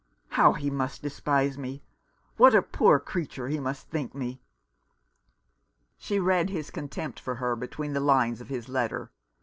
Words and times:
"How 0.39 0.53
he 0.53 0.71
must 0.71 1.03
despise 1.03 1.59
me! 1.59 1.83
What 2.35 2.55
a 2.55 2.63
poor 2.63 2.99
creature 2.99 3.49
he 3.49 3.59
must 3.59 3.91
think 3.91 4.15
me." 4.15 4.41
She 5.99 6.17
read 6.19 6.49
his 6.49 6.71
contempt 6.71 7.19
for 7.19 7.35
her 7.35 7.55
between 7.55 7.93
the 7.93 7.99
lines 7.99 8.41
of 8.41 8.49
his 8.49 8.67
letter. 8.67 9.11